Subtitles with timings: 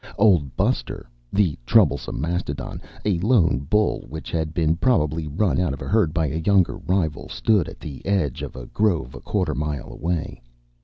[0.17, 5.81] Old Buster, the troublesome mastodon, a lone bull which had been probably run out of
[5.83, 9.53] a herd by a younger rival, stood at the edge of a grove a quarter
[9.53, 10.41] mile away.